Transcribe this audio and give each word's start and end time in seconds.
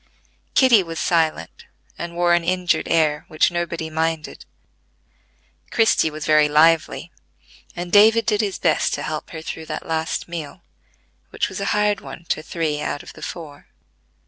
Kitty 0.55 0.81
was 0.81 0.99
silent, 0.99 1.65
and 1.95 2.15
wore 2.15 2.33
an 2.33 2.43
injured 2.43 2.87
air 2.87 3.25
which 3.27 3.51
nobody 3.51 3.87
minded; 3.87 4.45
Christie 5.69 6.09
was 6.09 6.25
very 6.25 6.49
lively; 6.49 7.11
and 7.75 7.91
David 7.91 8.25
did 8.25 8.41
his 8.41 8.57
best 8.57 8.95
to 8.95 9.03
help 9.03 9.29
her 9.29 9.43
through 9.43 9.67
that 9.67 9.85
last 9.85 10.27
meal, 10.27 10.63
which 11.29 11.49
was 11.49 11.59
a 11.61 11.65
hard 11.77 12.01
one 12.01 12.25
to 12.29 12.41
three 12.41 12.81
out 12.81 13.03
of 13.03 13.13
the 13.13 13.21
four. 13.21 13.67